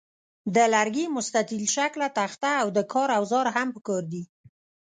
د 0.55 0.57
لرګي 0.73 1.05
مستطیل 1.15 1.63
شکله 1.75 2.07
تخته 2.17 2.51
او 2.61 2.67
د 2.77 2.79
کار 2.91 3.09
اوزار 3.17 3.45
هم 3.55 3.67
پکار 3.75 4.03
دي. 4.11 4.23